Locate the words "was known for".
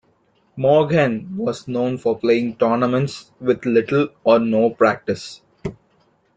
1.37-2.17